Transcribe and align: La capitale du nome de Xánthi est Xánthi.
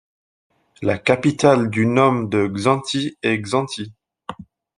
La 0.81 0.97
capitale 0.97 1.69
du 1.69 1.85
nome 1.85 2.27
de 2.27 2.47
Xánthi 2.47 3.19
est 3.21 3.37
Xánthi. 3.37 3.93